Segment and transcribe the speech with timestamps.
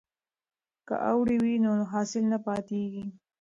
[0.87, 3.05] که اوړی وي نو حاصل نه پاتیږي.